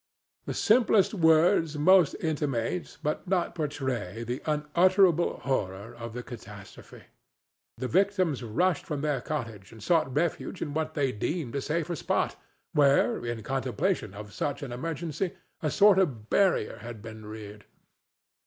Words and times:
The 0.47 0.55
simplest 0.55 1.13
words 1.13 1.77
must 1.77 2.15
intimate, 2.21 2.97
but 3.03 3.27
not 3.27 3.53
portray, 3.53 4.23
the 4.23 4.41
unutterable 4.47 5.37
horror 5.41 5.93
of 5.95 6.13
the 6.13 6.23
catastrophe. 6.23 7.03
The 7.77 7.87
victims 7.87 8.41
rushed 8.41 8.83
from 8.83 9.01
their 9.01 9.21
cottage 9.21 9.71
and 9.71 9.83
sought 9.83 10.11
refuge 10.15 10.59
in 10.59 10.73
what 10.73 10.95
they 10.95 11.11
deemed 11.11 11.55
a 11.55 11.61
safer 11.61 11.95
spot, 11.95 12.35
where, 12.73 13.23
in 13.23 13.43
contemplation 13.43 14.15
of 14.15 14.33
such 14.33 14.63
an 14.63 14.71
emergency, 14.71 15.35
a 15.61 15.69
sort 15.69 15.99
of 15.99 16.31
barrier 16.31 16.77
had 16.77 17.03
been 17.03 17.27
reared. 17.27 17.65